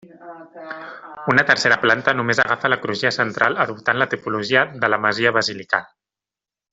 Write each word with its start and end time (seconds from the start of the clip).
Una 1.33 1.43
tercera 1.49 1.77
planta 1.83 2.15
només 2.17 2.41
agafa 2.45 2.71
la 2.75 2.79
crugia 2.87 3.11
central 3.19 3.61
adoptant 3.67 4.01
la 4.03 4.11
tipologia 4.17 4.67
de 4.85 4.91
la 4.95 5.03
masia 5.05 5.39
basilical. 5.41 5.87